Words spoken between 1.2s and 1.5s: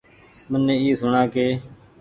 ڪي